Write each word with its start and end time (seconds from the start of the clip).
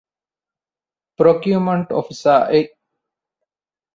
ޕްރޮކިއުމަންޓް 1.17 1.87
އޮފިސަރ 1.93 2.39
އެއް 2.53 2.73